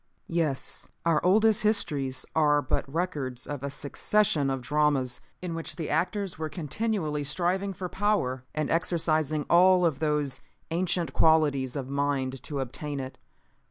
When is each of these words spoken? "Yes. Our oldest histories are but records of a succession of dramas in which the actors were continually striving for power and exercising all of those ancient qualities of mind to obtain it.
"Yes. 0.33 0.89
Our 1.05 1.23
oldest 1.23 1.61
histories 1.61 2.25
are 2.35 2.59
but 2.63 2.91
records 2.91 3.45
of 3.45 3.61
a 3.61 3.69
succession 3.69 4.49
of 4.49 4.63
dramas 4.63 5.21
in 5.43 5.53
which 5.53 5.75
the 5.75 5.91
actors 5.91 6.39
were 6.39 6.49
continually 6.49 7.23
striving 7.23 7.71
for 7.71 7.87
power 7.87 8.43
and 8.55 8.71
exercising 8.71 9.43
all 9.47 9.85
of 9.85 9.99
those 9.99 10.41
ancient 10.71 11.13
qualities 11.13 11.75
of 11.75 11.87
mind 11.87 12.41
to 12.41 12.61
obtain 12.61 12.99
it. 12.99 13.19